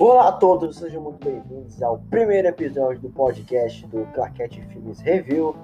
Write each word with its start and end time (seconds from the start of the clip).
Olá 0.00 0.28
a 0.28 0.32
todos, 0.32 0.76
sejam 0.76 1.02
muito 1.02 1.24
bem-vindos 1.24 1.82
ao 1.82 1.98
primeiro 2.08 2.46
episódio 2.46 3.00
do 3.00 3.08
podcast 3.08 3.84
do 3.88 4.06
Claquete 4.14 4.62
Filmes 4.66 5.00
Review. 5.00 5.56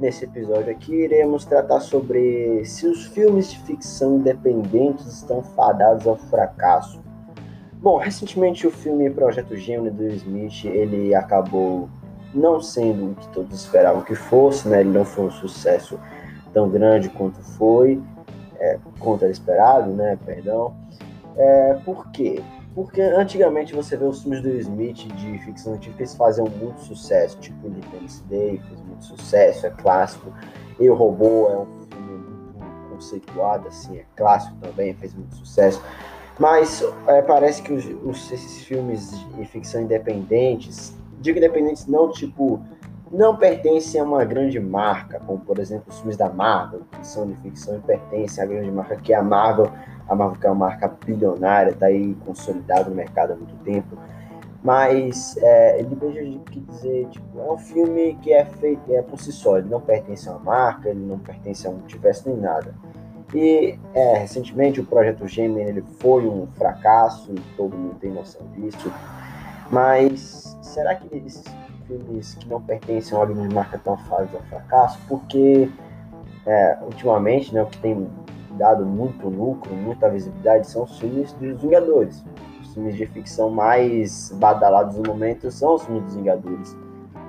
Nesse 0.00 0.24
episódio 0.24 0.72
aqui 0.72 0.92
iremos 0.92 1.44
tratar 1.44 1.78
sobre 1.78 2.64
se 2.64 2.84
os 2.88 3.06
filmes 3.06 3.48
de 3.48 3.60
ficção 3.60 4.16
independentes 4.16 5.06
estão 5.06 5.40
fadados 5.40 6.04
ao 6.04 6.16
fracasso. 6.16 7.00
Bom, 7.74 7.96
recentemente 7.96 8.66
o 8.66 8.72
filme 8.72 9.08
Projeto 9.08 9.56
Gemini 9.56 9.90
do 9.90 10.08
Smith, 10.08 10.64
ele 10.64 11.14
acabou 11.14 11.88
não 12.34 12.60
sendo 12.60 13.12
o 13.12 13.14
que 13.14 13.28
todos 13.28 13.54
esperavam 13.54 14.02
que 14.02 14.16
fosse, 14.16 14.66
né? 14.66 14.80
Ele 14.80 14.90
não 14.90 15.04
foi 15.04 15.26
um 15.26 15.30
sucesso 15.30 15.96
tão 16.52 16.68
grande 16.68 17.08
quanto 17.08 17.40
foi, 17.40 18.02
é, 18.58 18.80
quanto 18.98 19.22
era 19.22 19.30
esperado, 19.30 19.92
né? 19.92 20.18
Perdão. 20.26 20.74
É, 21.36 21.78
por 21.84 22.10
quê? 22.10 22.42
Porque 22.76 23.00
antigamente 23.00 23.74
você 23.74 23.96
vê 23.96 24.04
os 24.04 24.20
filmes 24.20 24.42
do 24.42 24.50
Smith 24.50 25.06
de 25.14 25.38
ficção 25.38 25.72
científica, 25.72 26.02
eles 26.02 26.14
faziam 26.14 26.46
muito 26.46 26.78
sucesso, 26.82 27.38
tipo 27.38 27.68
Independence 27.68 28.22
Day 28.24 28.60
fez 28.68 28.82
muito 28.82 29.02
sucesso, 29.02 29.66
é 29.66 29.70
clássico. 29.70 30.30
Eu 30.78 30.94
Robô 30.94 31.48
é 31.48 31.56
um 31.56 31.66
filme 31.88 32.18
muito 32.18 32.90
conceituado, 32.90 33.66
assim, 33.68 33.96
é 33.96 34.04
clássico 34.14 34.54
também, 34.60 34.92
fez 34.92 35.14
muito 35.14 35.34
sucesso. 35.36 35.82
Mas 36.38 36.84
é, 37.06 37.22
parece 37.22 37.62
que 37.62 37.72
os, 37.72 37.86
os, 38.04 38.30
esses 38.30 38.62
filmes 38.64 39.10
de 39.34 39.46
ficção 39.46 39.80
independentes, 39.80 40.94
digo 41.18 41.38
independentes 41.38 41.86
não 41.86 42.12
tipo, 42.12 42.60
não 43.16 43.36
pertencem 43.36 44.00
a 44.00 44.04
uma 44.04 44.24
grande 44.24 44.60
marca, 44.60 45.20
como 45.26 45.40
por 45.40 45.58
exemplo 45.58 45.86
os 45.88 45.98
filmes 45.98 46.16
da 46.16 46.28
Marvel, 46.28 46.82
que 46.92 47.06
são 47.06 47.26
de 47.26 47.34
ficção 47.36 47.76
e 47.76 47.80
pertencem 47.80 48.44
à 48.44 48.46
grande 48.46 48.70
marca 48.70 48.96
que 48.96 49.12
é 49.12 49.16
a 49.16 49.22
Marvel 49.22 49.70
a 50.08 50.14
Marvel 50.14 50.38
é 50.42 50.46
uma 50.46 50.66
marca 50.66 50.88
bilionária, 51.04 51.70
está 51.70 51.86
aí 51.86 52.14
consolidada 52.24 52.88
no 52.88 52.94
mercado 52.94 53.32
há 53.32 53.36
muito 53.36 53.56
tempo. 53.64 53.98
Mas 54.62 55.36
é, 55.38 55.80
ele 55.80 55.94
veja 55.94 56.40
que 56.50 56.60
dizer, 56.60 57.08
tipo, 57.08 57.38
é 57.38 57.52
um 57.52 57.58
filme 57.58 58.14
que 58.22 58.32
é 58.32 58.44
feito 58.44 58.92
é 58.92 59.02
por 59.02 59.20
si 59.20 59.30
só, 59.30 59.58
ele 59.58 59.68
não 59.68 59.80
pertence 59.80 60.28
a 60.28 60.32
uma 60.32 60.40
marca, 60.40 60.88
ele 60.88 61.04
não 61.04 61.18
pertence 61.18 61.66
a 61.66 61.70
um 61.70 61.74
multiverso 61.74 62.28
nem 62.28 62.38
nada. 62.38 62.74
E 63.34 63.78
é, 63.94 64.18
recentemente 64.18 64.80
o 64.80 64.84
projeto 64.84 65.26
Gemini 65.26 65.68
ele 65.68 65.82
foi 65.98 66.28
um 66.28 66.46
fracasso 66.54 67.34
todo 67.56 67.76
mundo 67.76 67.96
tem 68.00 68.10
noção 68.10 68.42
disso. 68.54 68.92
Mas 69.70 70.56
será 70.62 70.94
que 70.94 71.16
esses 71.16 71.44
filmes 71.86 72.34
que 72.34 72.48
não 72.48 72.60
pertencem 72.60 73.16
a 73.16 73.20
uma 73.20 73.26
grande 73.26 73.54
marca 73.54 73.76
estão 73.76 73.96
fadados 73.96 74.34
ao 74.34 74.42
fracasso? 74.42 74.98
Porque 75.08 75.70
é, 76.46 76.78
ultimamente, 76.82 77.54
né, 77.54 77.62
o 77.62 77.66
que 77.66 77.78
tem 77.78 78.08
dado 78.52 78.84
muito 78.84 79.28
lucro, 79.28 79.74
muita 79.74 80.08
visibilidade, 80.08 80.66
são 80.66 80.84
os 80.84 80.98
filmes 80.98 81.32
dos 81.34 81.60
Vingadores. 81.60 82.24
Os 82.62 82.74
filmes 82.74 82.96
de 82.96 83.06
ficção 83.06 83.50
mais 83.50 84.32
badalados 84.36 84.96
no 84.96 85.04
momento 85.04 85.50
são 85.50 85.74
os 85.74 85.84
filmes 85.84 86.04
dos 86.04 86.16
Vingadores. 86.16 86.76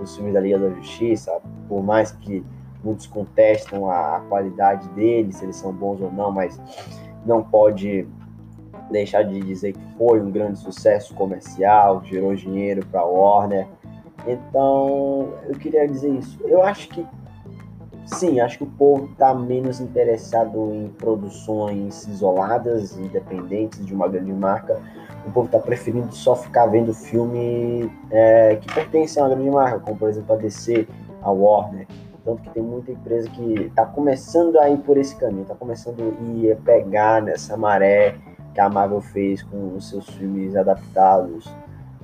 Os 0.02 0.16
filmes 0.16 0.33
da 0.33 0.39
Liga 0.39 0.59
da 0.59 0.69
Justiça, 0.69 1.39
por 1.67 1.83
mais 1.83 2.11
que 2.11 2.45
muitos 2.83 3.08
contestam 3.08 3.89
a 3.89 4.21
qualidade 4.30 4.88
deles, 4.89 5.38
se 5.38 5.45
eles 5.45 5.55
são 5.55 5.73
bons 5.73 5.99
ou 5.99 6.11
não, 6.11 6.31
mas 6.31 6.59
não 7.25 7.44
pode 7.44 8.08
deixar 8.92 9.23
de 9.23 9.39
dizer 9.42 9.73
que 9.73 9.97
foi 9.97 10.21
um 10.21 10.31
grande 10.31 10.59
sucesso 10.59 11.14
comercial, 11.14 12.02
gerou 12.05 12.33
dinheiro 12.36 12.86
para 12.86 13.02
a 13.02 13.05
Warner. 13.05 13.67
Então, 14.28 15.33
eu 15.47 15.56
queria 15.58 15.88
dizer 15.88 16.09
isso. 16.09 16.38
Eu 16.45 16.61
acho 16.64 16.89
que 16.89 17.06
Sim, 18.08 18.39
acho 18.39 18.58
que 18.59 18.64
o 18.64 18.67
povo 18.67 19.09
está 19.11 19.33
menos 19.33 19.81
interessado 19.81 20.73
em 20.73 20.88
produções 20.88 22.08
isoladas, 22.08 22.98
independentes 22.98 23.86
de 23.86 23.94
uma 23.94 24.08
grande 24.08 24.31
marca. 24.31 24.80
O 25.25 25.31
povo 25.31 25.48
está 25.48 25.59
preferindo 25.59 26.16
só 26.16 26.33
ficar 26.33 26.67
vendo 26.67 26.94
filme 26.94 27.92
é, 28.09 28.55
que 28.55 28.73
pertence 28.73 29.20
a 29.20 29.23
uma 29.23 29.36
grande 29.36 29.49
marca, 29.49 29.80
como 29.82 29.98
por 29.98 30.08
exemplo 30.08 30.33
a 30.33 30.38
DC, 30.38 30.88
a 31.21 31.30
Warner. 31.30 31.86
Tanto 32.23 32.44
que 32.44 32.49
tem 32.52 32.64
muita 32.64 32.94
empresa 32.94 33.30
que 33.30 33.54
está 33.64 33.86
começando 33.86 34.58
a 34.58 34.70
ir 34.70 34.77
por 34.77 34.98
esse 34.98 35.15
caminho, 35.17 35.42
está 35.42 35.55
começando 35.55 36.02
a 36.02 36.23
ir 36.23 36.55
pegar 36.64 37.21
nessa 37.21 37.58
maré 37.58 38.15
que 38.54 38.61
a 38.61 38.70
Marvel 38.70 39.02
fez 39.02 39.44
com 39.44 39.76
os 39.76 39.89
seus 39.89 40.08
filmes 40.11 40.55
adaptados. 40.55 41.54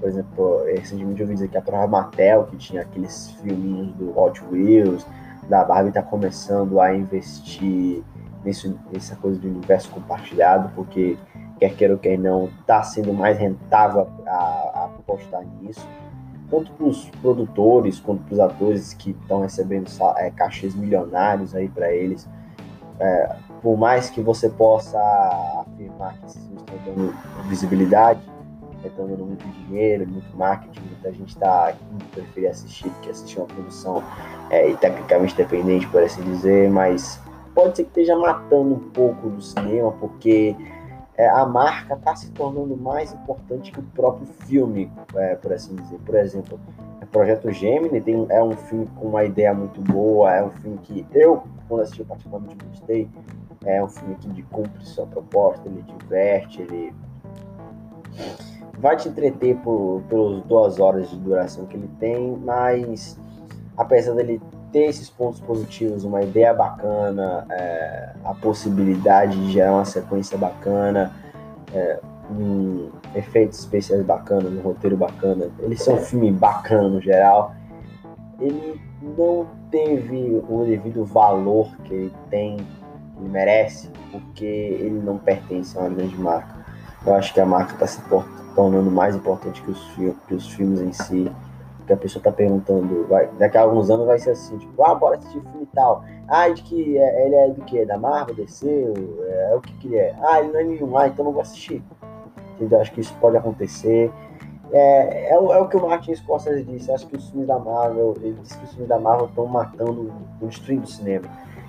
Por 0.04 0.10
exemplo, 0.10 0.66
recentemente 0.66 1.22
eu 1.22 1.28
vi 1.28 1.34
dizer 1.34 1.48
que 1.48 1.58
a 1.58 1.62
própria 1.62 1.88
Mattel, 1.88 2.44
que 2.48 2.58
tinha 2.58 2.82
aqueles 2.82 3.32
filminhos 3.42 3.94
do 3.94 4.20
Hot 4.20 4.44
Wheels, 4.52 5.08
da 5.48 5.64
Barbie 5.64 5.88
está 5.88 6.02
começando 6.04 6.82
a 6.82 6.94
investir 6.94 8.04
nisso, 8.44 8.78
nessa 8.92 9.16
coisa 9.16 9.40
do 9.40 9.48
universo 9.48 9.90
compartilhado, 9.92 10.70
porque 10.76 11.18
quer 11.58 11.74
queira 11.76 11.94
ou 11.94 12.00
quer 12.02 12.18
não, 12.18 12.50
está 12.60 12.84
sendo 12.84 13.14
mais 13.14 13.38
rentável 13.38 14.06
a, 14.28 14.90
apostar 15.00 15.46
nisso. 15.62 15.88
Tanto 16.50 16.70
para 16.74 16.86
os 16.86 17.10
produtores 17.22 17.98
quanto 18.02 18.24
para 18.24 18.34
os 18.34 18.40
atores 18.42 18.94
que 18.94 19.12
estão 19.12 19.40
recebendo 19.40 19.88
é, 20.18 20.30
cachês 20.32 20.76
milionários 20.76 21.56
aí 21.56 21.70
para 21.70 21.94
eles. 21.94 22.28
É, 23.00 23.38
por 23.62 23.78
mais 23.78 24.10
que 24.10 24.20
você 24.20 24.50
possa 24.50 25.00
afirmar 25.66 26.18
que 26.18 26.26
esses 26.26 26.46
filmes 26.46 26.62
estão 26.62 26.94
dando 26.94 27.14
visibilidade, 27.48 28.33
estão 28.88 29.08
dando 29.08 29.26
muito 29.26 29.46
dinheiro, 29.66 30.08
muito 30.08 30.36
marketing, 30.36 30.82
muita 30.88 31.12
gente 31.12 31.30
está 31.30 31.76
preferir 32.12 32.50
assistir 32.50 32.90
que 33.02 33.10
assistir 33.10 33.40
uma 33.40 33.48
produção 33.48 34.04
é, 34.50 34.72
tecnicamente 34.74 35.36
dependente, 35.36 35.88
por 35.88 36.04
assim 36.04 36.22
dizer, 36.24 36.70
mas 36.70 37.22
pode 37.54 37.78
ser 37.78 37.84
que 37.84 37.90
esteja 37.90 38.16
matando 38.16 38.76
um 38.76 38.90
pouco 38.92 39.30
do 39.30 39.42
cinema, 39.42 39.92
porque 39.94 40.56
é, 41.16 41.30
a 41.30 41.46
marca 41.46 41.94
está 41.94 42.16
se 42.16 42.32
tornando 42.32 42.76
mais 42.76 43.14
importante 43.14 43.72
que 43.72 43.80
o 43.80 43.84
próprio 43.84 44.26
filme, 44.46 44.92
é, 45.16 45.36
por 45.36 45.54
assim 45.54 45.76
dizer. 45.76 46.00
Por 46.06 46.16
exemplo, 46.16 46.60
o 47.02 47.06
Projeto 47.08 47.52
Gemini 47.52 48.02
tem, 48.02 48.26
é 48.30 48.44
um 48.44 48.54
filme 48.54 48.88
com 48.96 49.10
uma 49.10 49.24
ideia 49.24 49.54
muito 49.54 49.80
boa, 49.82 50.34
é 50.34 50.44
um 50.44 50.50
filme 50.50 50.78
que 50.80 51.06
eu, 51.14 51.44
quando 51.68 51.82
assisti, 51.82 52.04
particularmente 52.04 52.58
gostei. 52.66 53.10
É 53.66 53.82
um 53.82 53.88
filme 53.88 54.16
que 54.16 54.44
cumpre 54.44 54.84
sua 54.86 55.06
proposta, 55.06 55.70
ele 55.70 55.84
diverte, 55.84 56.62
ele 56.62 56.94
vai 58.78 58.98
te 58.98 59.08
entreter 59.08 59.56
por, 59.58 60.02
pelas 60.10 60.44
duas 60.44 60.80
horas 60.80 61.10
de 61.10 61.16
duração 61.18 61.66
que 61.66 61.78
ele 61.78 61.90
tem, 62.00 62.38
mas 62.44 63.18
apesar 63.78 64.14
dele 64.14 64.42
ter 64.72 64.86
esses 64.86 65.10
pontos 65.10 65.40
positivos, 65.40 66.04
uma 66.04 66.22
ideia 66.22 66.54
bacana, 66.54 67.46
é, 67.50 68.14
a 68.26 68.34
possibilidade 68.34 69.40
de 69.40 69.54
gerar 69.54 69.74
uma 69.74 69.86
sequência 69.86 70.38
bacana, 70.38 71.14
é, 71.74 72.00
um, 72.30 72.90
efeitos 73.16 73.60
especiais 73.60 74.04
bacanas, 74.04 74.52
um 74.52 74.62
roteiro 74.62 74.98
bacana, 74.98 75.50
ele 75.60 75.76
é 75.76 75.92
um 75.92 75.98
filme 75.98 76.32
bacana 76.32 76.90
no 76.90 77.00
geral, 77.00 77.54
ele 78.40 78.82
não 79.18 79.48
teve 79.70 80.44
o 80.50 80.66
devido 80.66 81.06
valor 81.06 81.70
que 81.84 81.94
ele 81.94 82.14
tem, 82.30 82.58
que 82.58 83.20
ele 83.22 83.30
merece, 83.30 83.90
porque 84.12 84.46
ele 84.46 85.00
não 85.00 85.18
pertence 85.18 85.78
a 85.78 85.82
uma 85.82 85.90
grande 85.90 86.18
marca. 86.18 86.63
Eu 87.06 87.16
acho 87.16 87.34
que 87.34 87.40
a 87.40 87.46
marca 87.46 87.74
está 87.74 87.88
se 87.88 88.02
tornando 88.56 88.90
mais 88.90 89.16
importante 89.16 89.62
que 89.62 89.72
os, 89.72 89.84
que 90.28 90.34
os 90.34 90.48
filmes 90.54 90.80
em 90.82 90.94
si 90.94 91.32
que 91.86 91.94
a 91.94 91.98
pessoa 91.98 92.24
tá 92.24 92.32
perguntando, 92.32 93.06
vai, 93.08 93.28
daqui 93.38 93.58
a 93.58 93.62
alguns 93.62 93.90
anos 93.90 94.06
vai 94.06 94.18
ser 94.18 94.32
assim, 94.32 94.58
tipo, 94.58 94.84
ah, 94.84 94.96
bora 94.96 95.18
assistir 95.18 95.42
filme 95.42 95.64
e 95.64 95.76
tal. 95.76 96.04
Ah, 96.28 96.48
de 96.50 96.62
que 96.62 96.98
é, 96.98 97.26
ele 97.26 97.36
é 97.36 97.50
do 97.50 97.62
que? 97.64 97.86
Da 97.86 97.98
Marvel, 97.98 98.36
DC? 98.36 98.68
É, 98.68 99.52
é, 99.52 99.56
o 99.56 99.62
que 99.62 99.74
que 99.78 99.88
ele 99.88 99.98
é? 99.98 100.16
Ah, 100.22 100.40
ele 100.40 100.52
não 100.52 100.60
é 100.60 100.64
nenhum, 100.64 100.98
ah, 100.98 101.08
então 101.08 101.26
não 101.26 101.32
vou 101.32 101.42
assistir. 101.42 101.84
Entendeu? 102.56 102.80
Acho 102.80 102.92
que 102.92 103.02
isso 103.02 103.16
pode 103.20 103.38
acontecer. 103.38 104.12
É, 104.72 105.30
é, 105.30 105.34
é 105.34 105.38
o 105.38 105.68
que 105.68 105.78
o 105.78 105.88
Martin 105.88 106.16
Scorsese 106.16 106.64
disse, 106.64 106.92
acho 106.92 107.06
que 107.08 107.18
os 107.18 107.30
filmes 107.30 107.48
da 107.48 107.60
Marvel, 107.60 108.16
ele 108.22 108.38
disse 108.42 108.58
que 108.58 108.64
os 108.64 108.72
filmes 108.72 108.90
da 108.90 109.00
Marvel 109.00 109.28
estão 109.28 109.46
matando, 109.46 110.12
destruindo 110.42 110.84
o 110.84 110.88
cinema. 110.88 111.28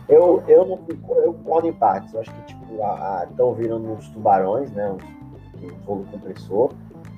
Eu, 0.08 0.42
eu 0.46 0.64
não 0.66 0.80
eu 1.16 1.32
concordo 1.32 1.68
em 1.68 1.72
partes, 1.72 2.12
eu 2.12 2.20
acho 2.20 2.30
que 2.30 2.42
tipo, 2.42 2.64
estão 3.28 3.54
virando 3.54 3.90
uns 3.90 4.08
tubarões, 4.10 4.70
né, 4.70 4.90
um, 4.90 5.23
um 5.70 5.84
fogo 5.84 6.04
compressor, 6.10 6.72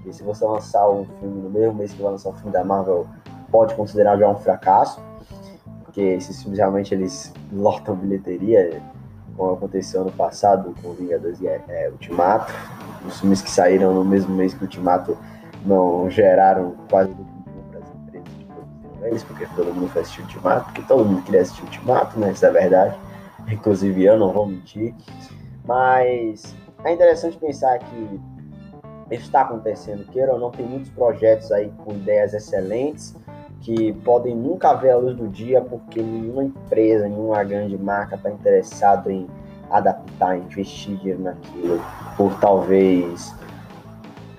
e 0.05 0.13
se 0.13 0.23
você 0.23 0.45
lançar 0.45 0.89
um 0.89 1.05
filme 1.05 1.43
no 1.43 1.51
mesmo 1.51 1.75
mês 1.75 1.93
que 1.93 2.01
vai 2.01 2.13
lançar 2.13 2.31
o 2.31 2.33
filme 2.35 2.53
da 2.53 2.65
Marvel, 2.65 3.07
pode 3.51 3.75
considerar 3.75 4.17
já 4.17 4.29
um 4.29 4.37
fracasso, 4.37 5.01
porque 5.85 6.01
esses 6.01 6.41
filmes 6.43 6.59
realmente 6.59 6.95
eles 6.95 7.33
lotam 7.53 7.97
bilheteria, 7.97 8.81
como 9.37 9.53
aconteceu 9.53 10.03
ano 10.03 10.13
passado 10.13 10.75
com 10.83 10.93
Vingadores 10.93 11.41
e 11.41 11.47
é, 11.47 11.89
Ultimato. 11.91 12.53
Os 13.07 13.21
filmes 13.21 13.43
que 13.43 13.51
saíram 13.51 13.95
no 13.95 14.05
mesmo 14.05 14.35
mês 14.35 14.55
que 14.55 14.63
Ultimato 14.63 15.17
não 15.65 16.09
geraram 16.09 16.75
quase 16.89 17.13
para 17.71 17.81
as 17.81 17.95
empresas 17.95 18.29
que 18.39 18.45
produziram 18.45 19.07
eles, 19.07 19.23
porque 19.25 19.47
todo 19.55 19.75
mundo 19.75 19.89
foi 19.89 20.03
assistir 20.03 20.23
Ultimato, 20.23 20.65
porque 20.67 20.83
todo 20.83 21.05
mundo 21.05 21.23
queria 21.23 21.43
assistir 21.43 21.63
Ultimato, 21.63 22.19
né? 22.19 22.31
Isso 22.31 22.47
é 22.47 22.51
verdade. 22.51 22.97
Inclusive 23.49 24.05
eu, 24.05 24.19
não 24.19 24.33
vou 24.33 24.47
mentir. 24.47 24.95
Mas 25.65 26.55
é 26.85 26.93
interessante 26.93 27.37
pensar 27.39 27.79
que 27.79 28.21
está 29.11 29.43
acontecendo, 29.43 30.05
queira 30.11 30.32
ou 30.32 30.38
não, 30.38 30.50
tem 30.50 30.67
muitos 30.67 30.91
projetos 30.91 31.53
aí 31.53 31.73
com 31.85 31.93
ideias 31.93 32.35
excelentes 32.35 33.14
que 33.61 33.93
podem 34.05 34.35
nunca 34.35 34.75
ver 34.75 34.91
a 34.91 34.97
luz 34.97 35.17
do 35.17 35.29
dia 35.29 35.61
porque 35.61 36.03
nenhuma 36.03 36.44
empresa, 36.44 37.08
nenhuma 37.08 37.43
grande 37.44 37.76
marca 37.79 38.17
está 38.17 38.31
interessado 38.31 39.11
em 39.11 39.26
adaptar, 39.70 40.37
investir 40.37 40.97
dinheiro 40.97 41.23
naquilo, 41.23 41.81
por 42.17 42.38
talvez 42.38 43.35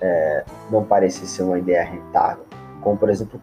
é, 0.00 0.44
não 0.70 0.84
parecer 0.84 1.26
ser 1.26 1.42
uma 1.42 1.58
ideia 1.58 1.84
rentável. 1.84 2.44
Como, 2.80 2.96
por 2.96 3.10
exemplo, 3.10 3.40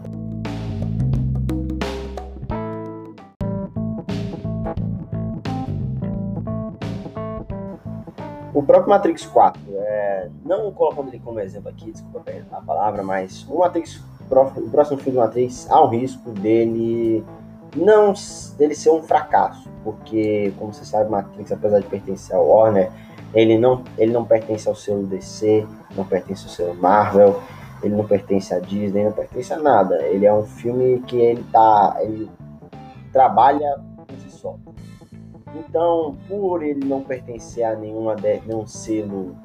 O 8.56 8.64
próprio 8.64 8.90
Matrix 8.90 9.26
4, 9.26 9.62
é, 9.70 10.30
não 10.46 10.72
colocando 10.72 11.10
ele 11.10 11.20
como 11.20 11.42
exemplo 11.42 11.68
aqui, 11.68 11.92
desculpa 11.92 12.24
a 12.54 12.62
palavra, 12.62 13.04
mas 13.04 13.46
o 13.50 13.60
Matrix, 13.60 14.02
o 14.32 14.70
próximo 14.70 14.98
filme 14.98 15.20
do 15.20 15.26
Matrix, 15.26 15.70
há 15.70 15.84
um 15.84 15.90
risco 15.90 16.32
dele 16.32 17.22
não 17.76 18.14
dele 18.58 18.74
ser 18.74 18.92
um 18.92 19.04
fracasso, 19.04 19.70
porque, 19.84 20.54
como 20.58 20.74
você 20.74 20.86
sabe, 20.86 21.12
Matrix, 21.12 21.52
apesar 21.52 21.82
de 21.82 21.88
pertencer 21.88 22.34
ao 22.34 22.48
Warner, 22.48 22.90
ele 23.34 23.58
não, 23.58 23.84
ele 23.98 24.14
não 24.14 24.24
pertence 24.24 24.70
ao 24.70 24.74
selo 24.74 25.06
DC, 25.06 25.68
não 25.94 26.06
pertence 26.06 26.46
ao 26.46 26.50
selo 26.50 26.76
Marvel, 26.76 27.42
ele 27.84 27.94
não 27.94 28.06
pertence 28.06 28.54
à 28.54 28.60
Disney, 28.60 29.04
não 29.04 29.12
pertence 29.12 29.52
a 29.52 29.60
nada. 29.60 30.02
Ele 30.04 30.26
é 30.26 30.34
um 30.34 30.46
filme 30.46 31.02
que 31.02 31.18
ele 31.18 31.46
tá, 31.52 31.98
ele 32.00 32.32
trabalha 33.12 33.82
por 34.08 34.18
si 34.18 34.30
só. 34.30 34.56
Então, 35.56 36.18
por 36.28 36.62
ele 36.62 36.86
não 36.86 37.02
pertencer 37.02 37.64
a 37.64 37.76
nenhuma 37.76 38.16
de, 38.16 38.42
nenhum 38.42 38.68
selo 38.68 39.36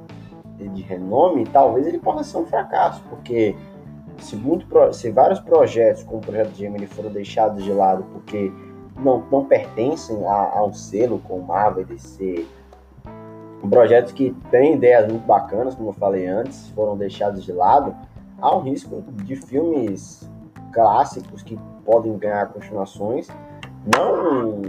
de 0.59 0.83
renome, 0.83 1.47
talvez 1.47 1.87
ele 1.87 1.99
possa 1.99 2.25
ser 2.25 2.37
um 2.39 2.45
fracasso, 2.45 3.03
porque 3.09 3.57
se, 4.19 4.37
muito, 4.37 4.67
se 4.93 5.11
vários 5.11 5.41
projetos, 5.41 6.03
como 6.03 6.19
o 6.19 6.21
projeto 6.21 6.55
Gemini, 6.55 6.87
foram 6.87 7.11
deixados 7.11 7.65
de 7.65 7.73
lado 7.73 8.05
porque 8.13 8.53
não, 8.99 9.25
não 9.31 9.45
pertencem 9.45 10.23
a, 10.27 10.59
a 10.59 10.65
um 10.65 10.73
selo 10.73 11.19
como 11.27 11.43
Marvel, 11.43 11.87
DC, 11.87 12.45
projetos 13.71 14.13
que 14.13 14.35
têm 14.51 14.75
ideias 14.75 15.11
muito 15.11 15.25
bacanas, 15.25 15.75
como 15.75 15.91
eu 15.91 15.95
falei 15.95 16.27
antes, 16.27 16.69
foram 16.71 16.97
deixados 16.97 17.45
de 17.45 17.53
lado, 17.53 17.95
há 18.41 18.55
um 18.55 18.61
risco 18.61 19.03
de 19.25 19.37
filmes 19.37 20.29
clássicos 20.73 21.43
que 21.43 21.59
podem 21.85 22.19
ganhar 22.19 22.47
continuações 22.49 23.29
não, 23.87 24.61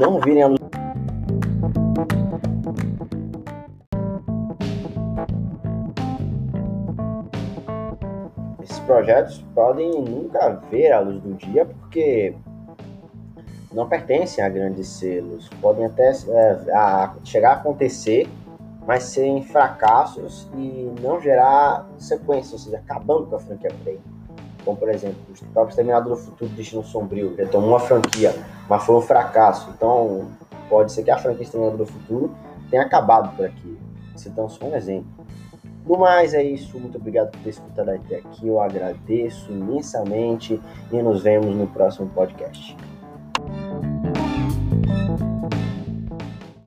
não 0.00 0.20
virem 0.20 0.42
a 0.42 0.48
Esses 8.62 8.78
projetos 8.80 9.44
podem 9.54 9.90
nunca 9.90 10.50
ver 10.70 10.92
a 10.92 11.00
luz 11.00 11.20
do 11.20 11.34
dia 11.34 11.66
porque 11.66 12.32
não 13.72 13.88
pertencem 13.88 14.44
a 14.44 14.48
grandes 14.48 14.86
selos. 14.86 15.48
Podem 15.60 15.84
até 15.84 16.12
é, 16.12 16.72
a, 16.72 17.12
chegar 17.24 17.50
a 17.50 17.54
acontecer, 17.54 18.28
mas 18.86 19.04
serem 19.04 19.42
fracassos 19.42 20.48
e 20.54 20.92
não 21.00 21.20
gerar 21.20 21.88
sequência, 21.98 22.52
ou 22.52 22.58
seja, 22.58 22.76
acabando 22.76 23.26
com 23.26 23.36
a 23.36 23.40
franquia 23.40 23.72
Prey. 23.82 23.98
Como, 24.64 24.76
por 24.76 24.88
exemplo, 24.90 25.18
o 25.28 25.46
próprio 25.46 25.70
Exterminador 25.70 26.16
do 26.16 26.22
Futuro 26.22 26.50
Destino 26.52 26.84
Sombrio, 26.84 27.34
que 27.34 27.44
tomou 27.46 27.70
uma 27.70 27.80
franquia, 27.80 28.32
mas 28.68 28.84
foi 28.84 28.94
um 28.94 29.00
fracasso. 29.00 29.68
Então, 29.74 30.28
pode 30.68 30.92
ser 30.92 31.02
que 31.02 31.10
a 31.10 31.18
franquia 31.18 31.42
Exterminador 31.42 31.78
do 31.78 31.86
Futuro 31.86 32.32
tenha 32.70 32.82
acabado 32.82 33.34
por 33.36 33.44
aqui. 33.44 33.76
Citando 34.14 34.50
só 34.50 34.66
um 34.66 34.76
exemplo. 34.76 35.10
No 35.86 35.98
mais, 35.98 36.32
é 36.34 36.42
isso. 36.42 36.78
Muito 36.78 36.98
obrigado 36.98 37.30
por 37.30 37.40
ter 37.40 37.50
escutado 37.50 37.90
até 37.90 38.16
aqui. 38.16 38.46
Eu 38.46 38.60
agradeço 38.60 39.50
imensamente 39.50 40.60
e 40.90 41.02
nos 41.02 41.22
vemos 41.22 41.54
no 41.56 41.66
próximo 41.66 42.08
podcast. 42.10 42.76